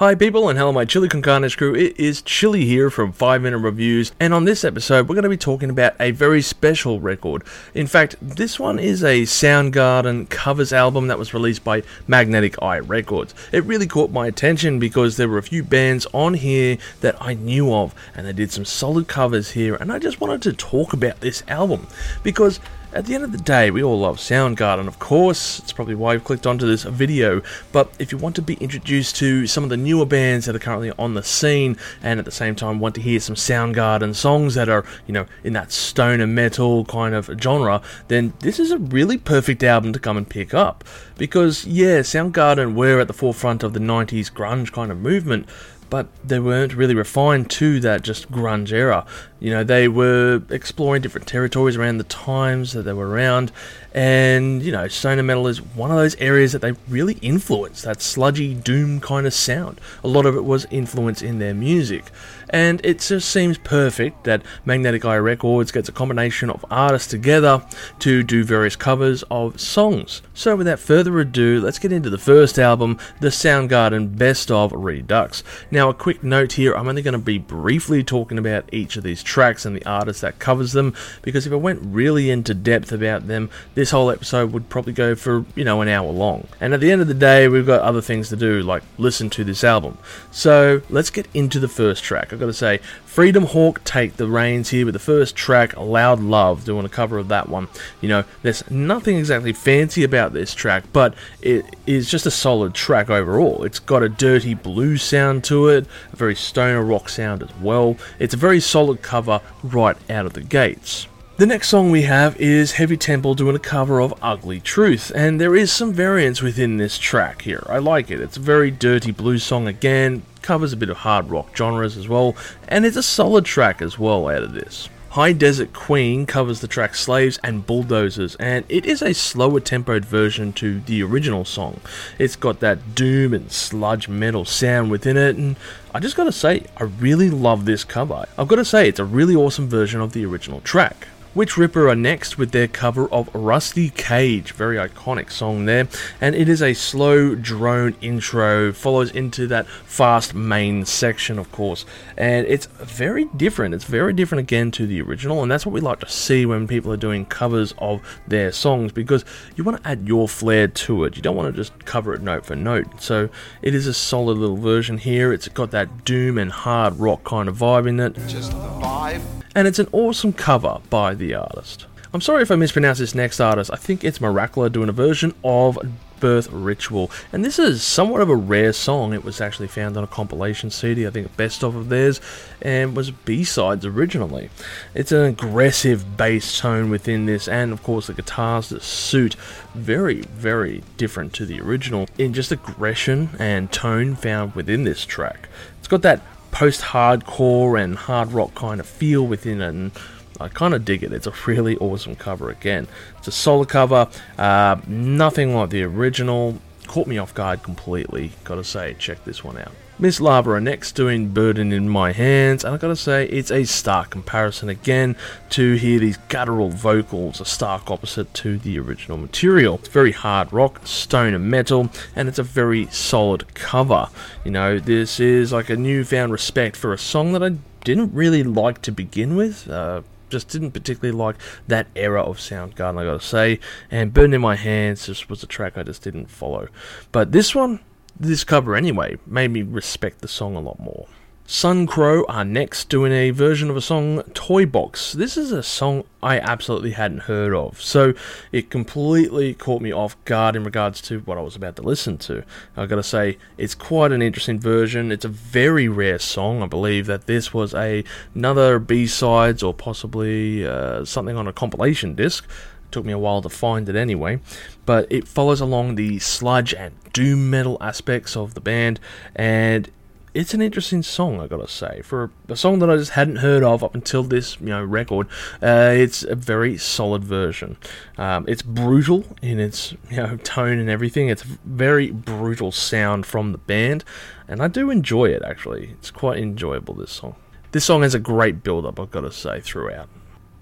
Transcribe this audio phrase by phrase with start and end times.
[0.00, 3.42] Hi people and hello my Chili Con Carnage crew, it is Chili here from 5
[3.42, 7.00] Minute Reviews and on this episode we're going to be talking about a very special
[7.00, 7.44] record.
[7.74, 12.78] In fact, this one is a Soundgarden covers album that was released by Magnetic Eye
[12.78, 13.34] Records.
[13.52, 17.34] It really caught my attention because there were a few bands on here that I
[17.34, 20.94] knew of and they did some solid covers here and I just wanted to talk
[20.94, 21.88] about this album
[22.22, 22.58] because
[22.92, 25.60] at the end of the day, we all love Soundgarden, of course.
[25.60, 27.40] It's probably why you've clicked onto this video.
[27.70, 30.60] But if you want to be introduced to some of the newer bands that are
[30.60, 34.54] currently on the scene, and at the same time want to hear some Soundgarden songs
[34.54, 38.78] that are, you know, in that stoner metal kind of genre, then this is a
[38.78, 40.82] really perfect album to come and pick up.
[41.16, 45.48] Because, yeah, Soundgarden were at the forefront of the 90s grunge kind of movement,
[45.90, 49.04] but they weren't really refined to that just grunge era.
[49.40, 53.52] You know, they were exploring different territories around the times that they were around,
[53.94, 58.02] and you know, stoner metal is one of those areas that they really influenced that
[58.02, 59.80] sludgy doom kind of sound.
[60.04, 62.04] A lot of it was influence in their music,
[62.50, 67.64] and it just seems perfect that Magnetic Eye Records gets a combination of artists together
[68.00, 70.20] to do various covers of songs.
[70.34, 75.42] So, without further ado, let's get into the first album, the Soundgarden Best of Redux.
[75.70, 79.02] Now, a quick note here: I'm only going to be briefly talking about each of
[79.02, 80.92] these tracks and the artist that covers them
[81.22, 85.14] because if I went really into depth about them, this whole episode would probably go
[85.14, 86.48] for, you know, an hour long.
[86.60, 89.30] And at the end of the day, we've got other things to do, like listen
[89.30, 89.96] to this album.
[90.32, 92.32] So let's get into the first track.
[92.32, 96.20] I've got to say, Freedom Hawk take the reins here with the first track, Loud
[96.20, 97.66] Love, doing a cover of that one.
[98.00, 102.72] You know, there's nothing exactly fancy about this track, but it is just a solid
[102.72, 103.64] track overall.
[103.64, 107.96] It's got a dirty blues sound to it, a very stoner rock sound as well.
[108.20, 111.08] It's a very solid cover right out of the gates.
[111.40, 115.40] The next song we have is Heavy Temple doing a cover of Ugly Truth, and
[115.40, 117.66] there is some variance within this track here.
[117.66, 118.20] I like it.
[118.20, 122.08] It's a very dirty blues song again, covers a bit of hard rock genres as
[122.08, 122.36] well,
[122.68, 124.90] and it's a solid track as well out of this.
[125.08, 130.04] High Desert Queen covers the track Slaves and Bulldozers, and it is a slower tempoed
[130.04, 131.80] version to the original song.
[132.18, 135.56] It's got that doom and sludge metal sound within it, and
[135.94, 138.26] I just gotta say, I really love this cover.
[138.36, 141.08] I've gotta say, it's a really awesome version of the original track.
[141.32, 145.86] Witch Ripper are next with their cover of Rusty Cage, very iconic song there,
[146.20, 151.86] and it is a slow drone intro, follows into that fast main section, of course,
[152.16, 153.76] and it's very different.
[153.76, 156.66] It's very different again to the original, and that's what we like to see when
[156.66, 159.24] people are doing covers of their songs because
[159.54, 161.14] you want to add your flair to it.
[161.14, 163.00] You don't want to just cover it note for note.
[163.00, 163.28] So
[163.62, 165.32] it is a solid little version here.
[165.32, 168.14] It's got that doom and hard rock kind of vibe in it.
[168.26, 171.86] Just the vibe and it's an awesome cover by the artist.
[172.12, 175.32] I'm sorry if I mispronounce this next artist, I think it's Miracula doing a version
[175.44, 175.78] of
[176.18, 179.14] Birth Ritual, and this is somewhat of a rare song.
[179.14, 182.20] It was actually found on a compilation CD, I think best of of theirs,
[182.60, 184.50] and was B-sides originally.
[184.92, 189.34] It's an aggressive bass tone within this, and of course the guitars that suit
[189.74, 195.48] very, very different to the original in just aggression and tone found within this track.
[195.78, 199.92] It's got that post-hardcore and hard rock kind of feel within it, and
[200.40, 201.12] I kind of dig it.
[201.12, 202.88] It's a really awesome cover again.
[203.18, 206.58] It's a solo cover, uh, nothing like the original.
[206.86, 208.32] Caught me off guard completely.
[208.44, 209.72] Gotta say, check this one out.
[210.00, 213.64] Miss Lava are next doing Burden in My Hands, and I gotta say, it's a
[213.64, 215.14] stark comparison again
[215.50, 219.74] to hear these guttural vocals, a stark opposite to the original material.
[219.74, 224.08] It's very hard rock, stone and metal, and it's a very solid cover.
[224.42, 228.42] You know, this is like a newfound respect for a song that I didn't really
[228.42, 229.68] like to begin with.
[229.68, 230.00] Uh,
[230.30, 231.36] just didn't particularly like
[231.68, 233.60] that era of Soundgarden, I gotta say.
[233.90, 236.68] And Burn in My Hands just was a track I just didn't follow.
[237.12, 237.80] But this one,
[238.20, 241.06] this cover anyway made me respect the song a lot more.
[241.46, 245.14] Sun Crow are next doing a version of a song, Toy Box.
[245.14, 248.14] This is a song I absolutely hadn't heard of, so
[248.52, 252.18] it completely caught me off guard in regards to what I was about to listen
[252.18, 252.44] to.
[252.76, 255.10] I gotta say, it's quite an interesting version.
[255.10, 256.62] It's a very rare song.
[256.62, 261.52] I believe that this was a another B sides or possibly uh, something on a
[261.52, 262.48] compilation disc.
[262.90, 264.40] Took me a while to find it anyway,
[264.84, 268.98] but it follows along the sludge and doom metal aspects of the band,
[269.36, 269.90] and
[270.32, 272.02] it's an interesting song, I gotta say.
[272.02, 275.26] For a song that I just hadn't heard of up until this, you know, record,
[275.60, 277.76] uh, it's a very solid version.
[278.16, 281.28] Um, it's brutal in its, you know, tone and everything.
[281.28, 284.04] It's very brutal sound from the band,
[284.46, 285.90] and I do enjoy it actually.
[285.98, 286.94] It's quite enjoyable.
[286.94, 287.34] This song.
[287.72, 290.08] This song has a great build-up, I've got to say, throughout.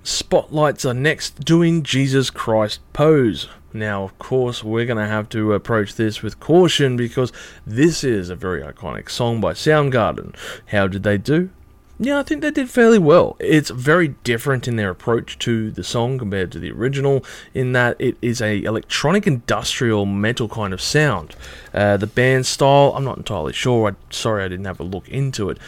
[0.09, 3.47] Spotlights are next doing Jesus Christ Pose.
[3.75, 7.31] Now, of course, we're going to have to approach this with caution because
[7.67, 10.35] this is a very iconic song by Soundgarden.
[10.69, 11.51] How did they do?
[12.01, 13.37] Yeah, I think they did fairly well.
[13.39, 17.23] It's very different in their approach to the song compared to the original,
[17.53, 21.37] in that it is a electronic industrial metal kind of sound.
[21.75, 23.91] Uh, the band style, I'm not entirely sure.
[23.91, 25.59] I, sorry, I didn't have a look into it,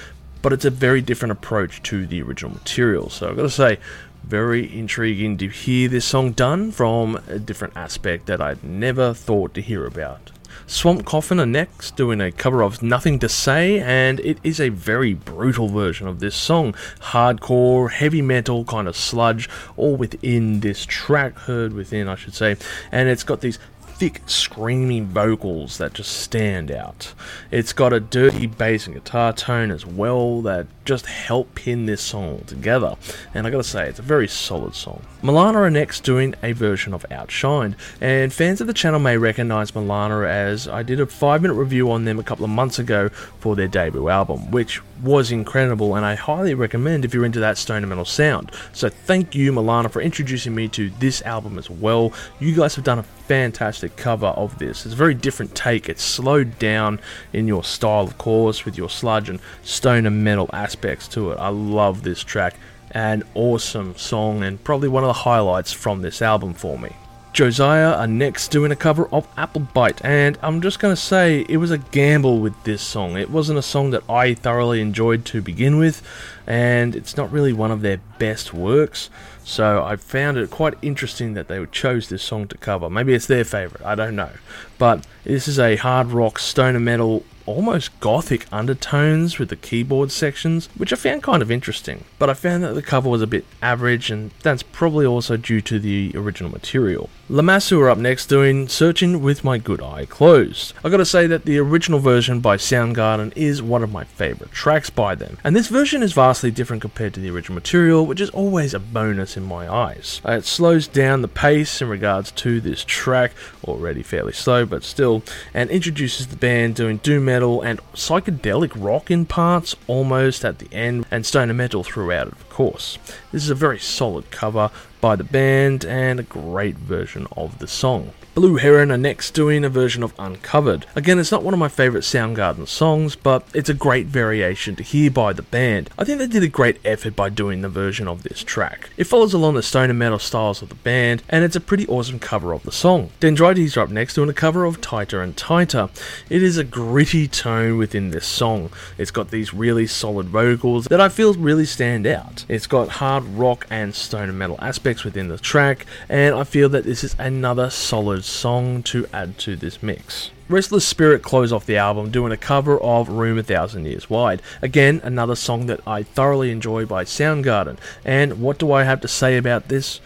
[0.42, 3.10] but it's a very different approach to the original material.
[3.10, 3.78] So I've got to say,
[4.22, 9.54] very intriguing to hear this song done from a different aspect that I'd never thought
[9.54, 10.30] to hear about.
[10.66, 14.68] Swamp Coffin are next, doing a cover of Nothing to Say, and it is a
[14.68, 16.74] very brutal version of this song.
[17.00, 22.56] Hardcore, heavy metal, kind of sludge, all within this track, heard within, I should say,
[22.92, 23.58] and it's got these
[24.00, 27.12] thick, screaming vocals that just stand out.
[27.50, 32.00] It's got a dirty bass and guitar tone as well that just help pin this
[32.00, 32.96] song together.
[33.34, 35.02] And I gotta say, it's a very solid song.
[35.22, 39.72] Milana are next doing a version of Outshined, and fans of the channel may recognize
[39.72, 43.10] Milana as I did a 5 minute review on them a couple of months ago
[43.10, 47.58] for their debut album, which was incredible and I highly recommend if you're into that
[47.58, 48.52] stoner metal sound.
[48.72, 52.12] So thank you Milana for introducing me to this album as well.
[52.38, 54.84] You guys have done a fantastic cover of this.
[54.84, 55.88] It's a very different take.
[55.88, 57.00] It's slowed down
[57.32, 61.38] in your style, of course, with your sludge and stoner metal aspects to it.
[61.38, 62.54] I love this track.
[62.92, 66.96] An awesome song and probably one of the highlights from this album for me.
[67.32, 71.46] Josiah are next doing a cover of Apple Bite, and I'm just going to say
[71.48, 73.16] it was a gamble with this song.
[73.16, 76.02] It wasn't a song that I thoroughly enjoyed to begin with,
[76.44, 79.10] and it's not really one of their best works.
[79.44, 82.88] So I found it quite interesting that they chose this song to cover.
[82.88, 84.30] Maybe it's their favourite, I don't know.
[84.80, 90.68] But this is a hard rock, stoner metal almost gothic undertones with the keyboard sections,
[90.76, 92.04] which I found kind of interesting.
[92.18, 95.60] But I found that the cover was a bit average, and that's probably also due
[95.62, 97.10] to the original material.
[97.28, 100.74] Lamassu are up next doing Searching with My Good Eye Closed.
[100.84, 104.90] I gotta say that the original version by Soundgarden is one of my favourite tracks
[104.90, 108.30] by them, and this version is vastly different compared to the original material, which is
[108.30, 110.20] always a bonus in my eyes.
[110.26, 113.32] Uh, it slows down the pace in regards to this track,
[113.64, 115.22] already fairly slow, but still,
[115.52, 120.72] and introduces the band doing doom metal and psychedelic rock in parts almost at the
[120.72, 122.96] end, and stoner metal throughout, of course.
[123.32, 124.70] This is a very solid cover
[125.00, 128.12] by the band and a great version of the song.
[128.32, 130.86] Blue Heron are next doing a version of Uncovered.
[130.94, 134.84] Again, it's not one of my favourite Soundgarden songs, but it's a great variation to
[134.84, 135.90] hear by the band.
[135.98, 138.90] I think they did a great effort by doing the version of this track.
[138.96, 142.20] It follows along the stoner metal styles of the band, and it's a pretty awesome
[142.20, 143.10] cover of the song.
[143.18, 145.88] Dendrites are up next doing a cover of Tighter and Tighter.
[146.28, 148.70] It is a gritty tone within this song.
[148.96, 152.44] It's got these really solid vocals that I feel really stand out.
[152.48, 156.84] It's got hard rock and stoner metal aspects within the track, and I feel that
[156.84, 160.30] this is another solid song to add to this mix.
[160.48, 164.42] Restless Spirit close off the album doing a cover of Room a Thousand Years Wide.
[164.60, 167.78] Again, another song that I thoroughly enjoy by Soundgarden.
[168.04, 170.00] And what do I have to say about this?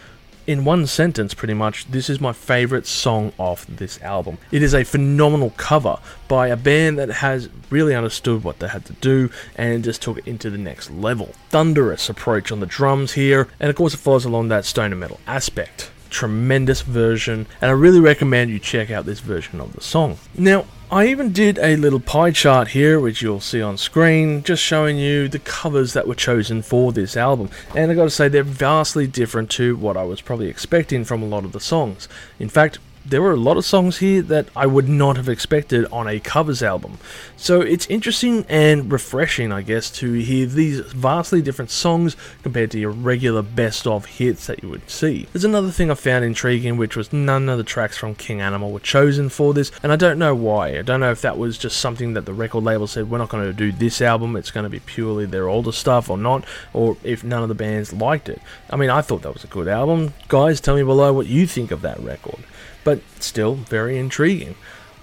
[0.47, 4.37] in one sentence, pretty much, this is my favourite song off this album.
[4.51, 5.97] It is a phenomenal cover
[6.27, 10.19] by a band that has really understood what they had to do and just took
[10.19, 11.33] it into the next level.
[11.49, 15.19] Thunderous approach on the drums here, and of course, it follows along that stoner metal
[15.25, 20.17] aspect tremendous version, and I really recommend you check out this version of the song.
[20.37, 24.63] Now, I even did a little pie chart here, which you'll see on screen, just
[24.63, 27.49] showing you the covers that were chosen for this album.
[27.75, 31.27] And I gotta say, they're vastly different to what I was probably expecting from a
[31.27, 32.07] lot of the songs.
[32.39, 35.85] In fact, there were a lot of songs here that I would not have expected
[35.91, 36.97] on a covers album.
[37.37, 42.79] So it's interesting and refreshing, I guess, to hear these vastly different songs compared to
[42.79, 45.27] your regular best of hits that you would see.
[45.31, 48.71] There's another thing I found intriguing, which was none of the tracks from King Animal
[48.71, 50.79] were chosen for this, and I don't know why.
[50.79, 53.29] I don't know if that was just something that the record label said, we're not
[53.29, 56.43] going to do this album, it's going to be purely their older stuff or not,
[56.73, 58.41] or if none of the bands liked it.
[58.69, 60.13] I mean, I thought that was a good album.
[60.27, 62.39] Guys, tell me below what you think of that record
[62.85, 64.55] but still very intriguing.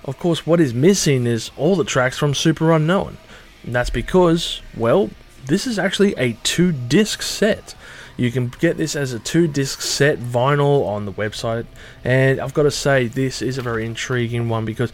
[0.06, 3.16] Of course, what is missing is all the tracks from Superunknown.
[3.64, 5.10] And that's because, well,
[5.46, 7.74] this is actually a two disc set.
[8.16, 11.66] You can get this as a two disc set vinyl on the website,
[12.04, 14.92] and I've got to say, this is a very intriguing one because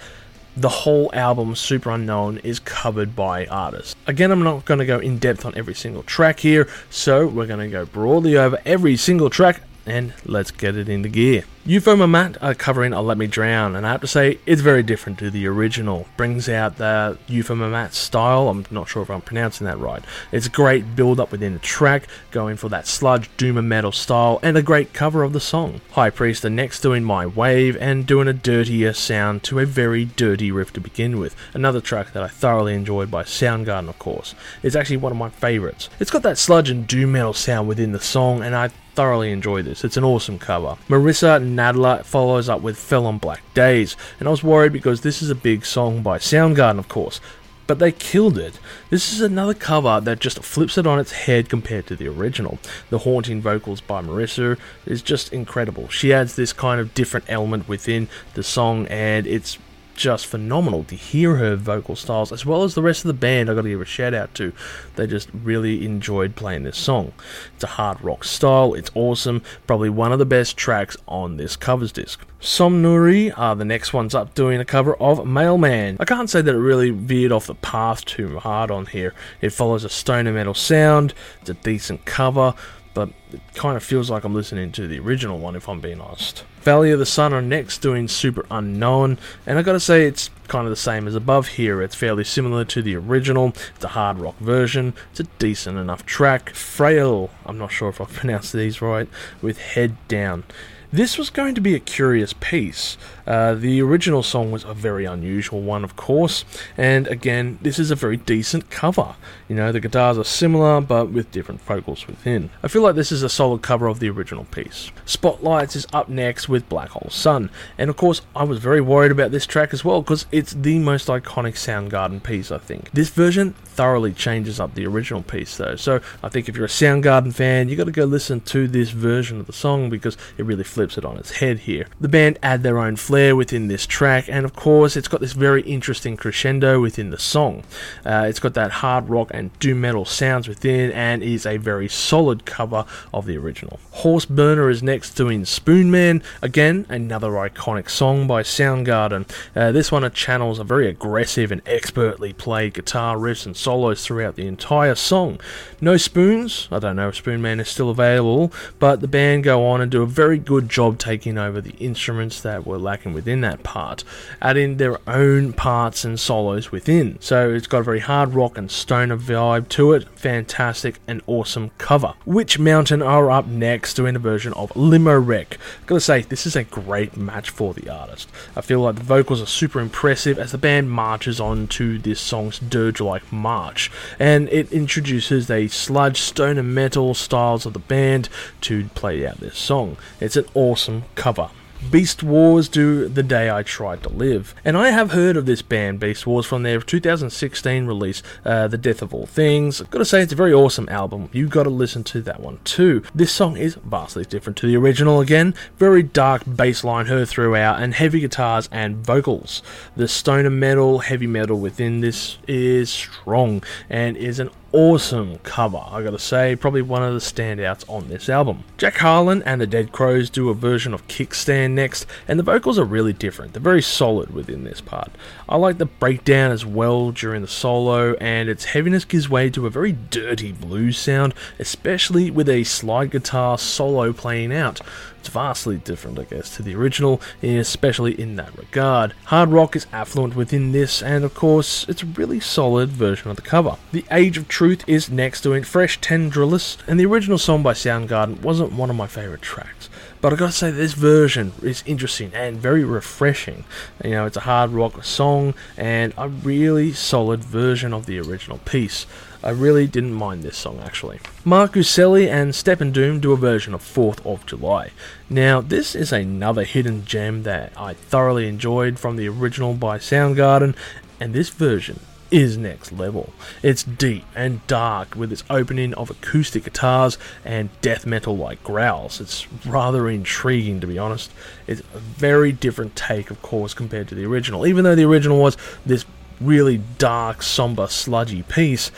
[0.57, 3.95] the whole album, Superunknown, is covered by artists.
[4.07, 7.47] Again, I'm not going to go in depth on every single track here, so we're
[7.47, 11.45] going to go broadly over every single track and let's get it into gear.
[11.66, 15.18] Ufomammut are covering I Let Me Drown, and I have to say, it's very different
[15.18, 16.07] to the original.
[16.16, 20.02] Brings out the Ufomammut style, I'm not sure if I'm pronouncing that right.
[20.33, 24.40] It's a great build up within the track, going for that sludge doomer metal style,
[24.42, 25.83] and a great cover of the song.
[25.90, 30.07] High Priest are next doing My Wave, and doing a dirtier sound to a very
[30.07, 31.37] dirty riff to begin with.
[31.52, 34.35] Another track that I thoroughly enjoyed by Soundgarden, of course.
[34.62, 35.90] It's actually one of my favourites.
[36.00, 39.62] It's got that sludge and doom metal sound within the song, and I thoroughly enjoy
[39.62, 39.85] this.
[39.85, 40.76] It's an awesome cover.
[40.88, 45.23] Marissa Nadler follows up with Fell on Black Days, and I was worried because this
[45.23, 47.21] is a big song by Soundgarden, of course.
[47.69, 48.59] But they killed it.
[48.90, 52.59] This is another cover that just flips it on its head compared to the original.
[52.90, 55.87] The haunting vocals by Marissa is just incredible.
[55.87, 59.59] She adds this kind of different element within the song, and it's
[59.99, 63.50] just phenomenal to hear her vocal styles as well as the rest of the band.
[63.50, 64.52] I got to give a shout out to.
[64.95, 67.12] They just really enjoyed playing this song.
[67.57, 68.75] It's a hard rock style.
[68.75, 69.43] It's awesome.
[69.67, 72.21] Probably one of the best tracks on this covers disc.
[72.40, 75.97] Somnuri are the next ones up doing a cover of Mailman.
[75.99, 79.12] I can't say that it really veered off the path too hard on here.
[79.40, 81.12] It follows a stoner metal sound.
[81.40, 82.55] It's a decent cover
[82.95, 86.00] but it kind of feels like I'm listening to the original one if I'm being
[86.00, 86.45] honest.
[86.61, 90.71] Valley of the Sun are next doing Superunknown, and I gotta say it's kind of
[90.71, 91.83] the same as above here.
[91.83, 93.52] It's fairly similar to the original.
[93.76, 94.95] It's a hard rock version.
[95.11, 96.50] It's a decent enough track.
[96.50, 99.09] Frayle, I'm not sure if I've pronounced these right,
[99.40, 100.45] with Head Down.
[100.90, 102.97] This was going to be a curious piece.
[103.26, 106.47] Uh, the original song was a very unusual one, of course,
[106.78, 109.16] and again, this is a very decent cover.
[109.49, 112.49] You know, the guitars are similar, but with different vocals within.
[112.62, 114.90] I feel like this is a solid cover of the original piece.
[115.04, 119.12] Spotlights is up next with Black Hole Sun, and of course, I was very worried
[119.12, 122.90] about this track as well because it's the most iconic Soundgarden piece, I think.
[122.92, 126.68] This version thoroughly changes up the original piece, though, so I think if you're a
[126.68, 130.47] Soundgarden fan, you got to go listen to this version of the song because it
[130.47, 131.89] really flips it on its head here.
[132.01, 135.33] The band add their own flair within this track, and of course, it's got this
[135.33, 137.65] very interesting crescendo within the song.
[138.07, 141.89] Uh, it's got that hard rock and doom metal sounds within, and is a very
[141.89, 143.81] solid cover of the original.
[143.91, 149.29] Horse Burner is next doing Spoonman, again, another iconic song by Soundgarden.
[149.57, 154.37] Uh, this one channels a very aggressive and expertly played guitar riffs and solos throughout
[154.37, 155.41] the entire song.
[155.81, 159.81] No spoons, I don't know if Spoonman is still available, but the band go on
[159.81, 163.63] and do a very good job taking over the instruments that were lacking within that
[163.63, 164.05] part,
[164.41, 167.19] adding their own parts and solos within.
[167.21, 170.09] So it's got a very hard rock and stoner vibe to it.
[170.19, 172.15] Fantastic and awesome cover.
[172.25, 175.59] Witch Mountain are up next doing a version of Limo Wreck.
[175.87, 178.29] Gotta say, this is a great match for the artist.
[178.55, 182.21] I feel like the vocals are super impressive as the band marches on to this
[182.21, 188.29] song's dirge like march, and it introduces the sludge stoner metal styles of the band
[188.63, 189.97] to play out this song.
[190.21, 191.50] It's an awesome cover.
[191.85, 194.53] Beastwars do The Day I Tried to Live.
[194.65, 199.00] And I have heard of this band, Beastwars, from their 2016 release, uh, The Death
[199.00, 199.81] of All Things.
[199.81, 201.31] I've got to say, it's a very awesome album.
[201.33, 203.05] You've got to listen to that one too.
[203.15, 205.55] This song is vastly different to the original again.
[205.79, 209.62] Very dark bass line heard throughout, and heavy guitars and vocals.
[209.95, 216.03] The stoner metal, heavy metal within this is strong and is an awesome cover, I
[216.03, 218.65] gotta say, probably one of the standouts on this album.
[218.77, 222.79] Jack Harlon and the Dead Crows do a version of Kickstand next, and the vocals
[222.79, 223.53] are really different.
[223.53, 225.11] They're very solid within this part.
[225.50, 229.67] I like the breakdown as well during the solo, and its heaviness gives way to
[229.67, 234.83] a very dirty blues sound, especially with a slide guitar solo playing out.
[235.21, 239.14] It's vastly different, I guess, to the original, especially in that regard.
[239.25, 243.37] Hard rock is affluent within this, and of course, it's a really solid version of
[243.37, 243.76] the cover.
[243.90, 248.43] The Age of Truth is next doing Fresh Tendrils, and the original song by Soundgarden
[248.43, 249.88] wasn't one of my favourite tracks.
[250.21, 253.65] But I gotta say, this version is interesting and very refreshing.
[254.03, 258.59] You know, it's a hard rock song and a really solid version of the original
[258.59, 259.07] piece.
[259.45, 261.21] I really didn't mind this song actually.
[261.45, 264.91] Marc Urselli and Steppendoom do a version of 4th of July.
[265.31, 270.75] Now, this is another hidden gem that I thoroughly enjoyed from the original by Soundgarden,
[271.21, 273.33] and this version is next level.
[273.63, 279.21] It's deep and dark with its opening of acoustic guitars and death metal like growls.
[279.21, 281.31] It's rather intriguing to be honest.
[281.67, 284.67] It's a very different take, of course, compared to the original.
[284.67, 286.05] Even though the original was this
[286.41, 288.91] really dark, somber, sludgy piece,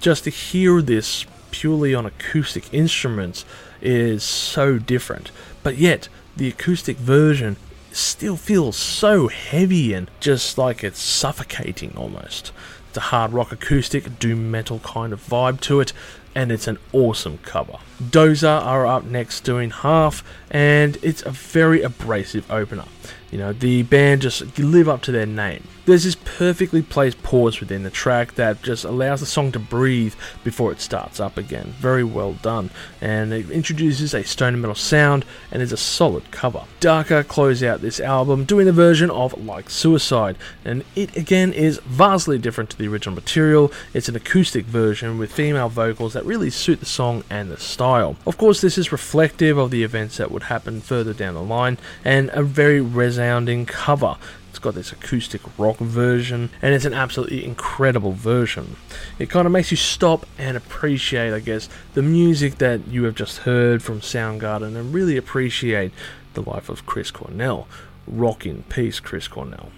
[0.00, 3.44] just to hear this purely on acoustic instruments
[3.80, 5.30] is so different.
[5.62, 7.56] But yet, the acoustic version
[7.96, 12.52] still feels so heavy and just like it's suffocating almost.
[12.88, 15.92] It's a hard rock acoustic, doom metal kind of vibe to it.
[16.36, 17.78] And it's an awesome cover.
[18.00, 22.84] Dozer are up next doing half, and it's a very abrasive opener.
[23.30, 25.64] You know, the band just live up to their name.
[25.84, 30.14] There's this perfectly placed pause within the track that just allows the song to breathe
[30.42, 31.74] before it starts up again.
[31.78, 32.70] Very well done.
[33.00, 36.64] And it introduces a stoner metal sound and is a solid cover.
[36.80, 41.78] Darkher close out this album doing a version of Like Suicide, and it again is
[41.80, 43.72] vastly different to the original material.
[43.94, 48.16] It's an acoustic version with female vocals that really suit the song and the style.
[48.26, 51.78] Of course, this is reflective of the events that would happen further down the line
[52.04, 54.16] and a very resounding cover.
[54.50, 58.76] It's got this acoustic rock version, and it's an absolutely incredible version.
[59.18, 63.14] It kind of makes you stop and appreciate, I guess, the music that you have
[63.14, 65.92] just heard from Soundgarden and really appreciate
[66.32, 67.68] the life of Chris Cornell.
[68.06, 69.70] Rock in peace, Chris Cornell.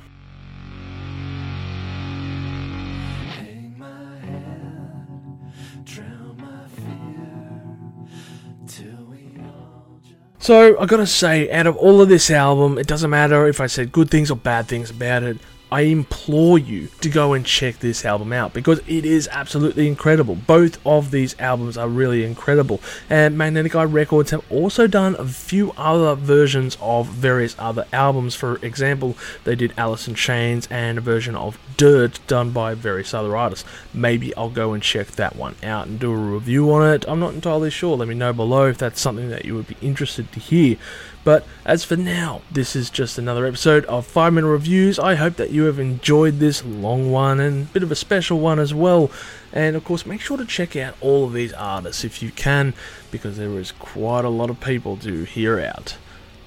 [10.49, 13.67] So I gotta say, out of all of this album, it doesn't matter if I
[13.67, 15.37] said good things or bad things about it.
[15.70, 20.34] I implore you to go and check this album out because it is absolutely incredible.
[20.34, 22.80] Both of these albums are really incredible.
[23.10, 28.34] And Magnetic Eye Records have also done a few other versions of various other albums.
[28.34, 33.12] For example, they did Alice in Chains and a version of Dirt done by various
[33.12, 33.68] other artists.
[33.92, 37.04] Maybe I'll go and check that one out and do a review on it.
[37.06, 37.96] I'm not entirely sure.
[37.96, 40.76] Let me know below if that's something that you would be interested to hear.
[41.25, 44.98] But as for now, this is just another episode of 5 Minute Reviews.
[44.98, 48.40] I hope that you have enjoyed this long one and a bit of a special
[48.40, 49.10] one as well.
[49.52, 52.72] And of course, make sure to check out all of these artists if you can,
[53.10, 55.96] because there is quite a lot of people to hear out.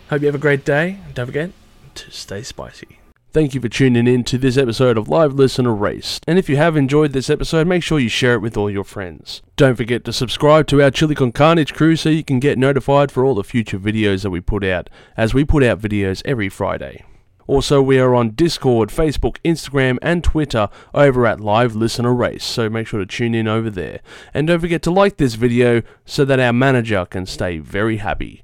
[0.09, 0.99] Hope you have a great day.
[1.13, 1.51] Don't forget
[1.95, 3.00] to stay spicy.
[3.33, 6.25] Thank you for tuning in to this episode of Live Listen Erased.
[6.27, 8.83] And if you have enjoyed this episode, make sure you share it with all your
[8.83, 9.41] friends.
[9.55, 13.09] Don't forget to subscribe to our Chili Con Carnage crew so you can get notified
[13.09, 16.50] for all the future videos that we put out, as we put out videos every
[16.50, 17.05] Friday.
[17.47, 22.69] Also, we are on Discord, Facebook, Instagram, and Twitter over at Live Listen Erased, so
[22.69, 24.01] make sure to tune in over there.
[24.33, 28.43] And don't forget to like this video so that our manager can stay very happy.